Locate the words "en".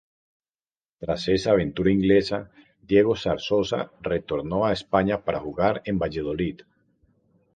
5.85-5.99